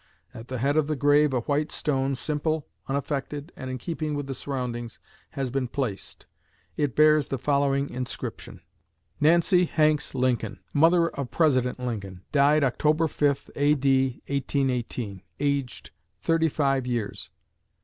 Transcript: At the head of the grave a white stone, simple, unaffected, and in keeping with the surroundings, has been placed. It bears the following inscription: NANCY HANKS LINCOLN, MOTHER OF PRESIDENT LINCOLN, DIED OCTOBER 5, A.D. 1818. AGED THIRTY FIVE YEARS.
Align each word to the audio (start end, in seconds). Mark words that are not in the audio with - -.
At 0.33 0.47
the 0.47 0.57
head 0.57 0.77
of 0.77 0.87
the 0.87 0.95
grave 0.95 1.31
a 1.31 1.41
white 1.41 1.71
stone, 1.71 2.15
simple, 2.15 2.65
unaffected, 2.87 3.51
and 3.55 3.69
in 3.69 3.77
keeping 3.77 4.15
with 4.15 4.25
the 4.25 4.33
surroundings, 4.33 4.99
has 5.37 5.51
been 5.51 5.67
placed. 5.67 6.25
It 6.75 6.95
bears 6.95 7.27
the 7.27 7.37
following 7.37 7.87
inscription: 7.91 8.61
NANCY 9.19 9.65
HANKS 9.65 10.15
LINCOLN, 10.15 10.59
MOTHER 10.73 11.09
OF 11.09 11.29
PRESIDENT 11.29 11.79
LINCOLN, 11.81 12.21
DIED 12.31 12.63
OCTOBER 12.63 13.07
5, 13.07 13.51
A.D. 13.55 14.09
1818. 14.25 15.21
AGED 15.39 15.91
THIRTY 16.23 16.49
FIVE 16.49 16.87
YEARS. 16.87 17.29